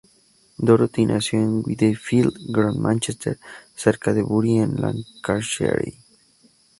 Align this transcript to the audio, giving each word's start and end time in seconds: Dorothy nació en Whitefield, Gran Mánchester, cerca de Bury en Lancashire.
Dorothy 0.57 1.05
nació 1.05 1.37
en 1.41 1.61
Whitefield, 1.63 2.33
Gran 2.51 2.79
Mánchester, 2.81 3.37
cerca 3.75 4.13
de 4.13 4.23
Bury 4.23 4.57
en 4.57 4.81
Lancashire. 4.81 5.93